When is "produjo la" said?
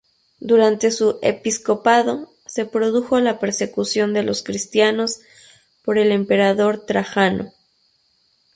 2.65-3.37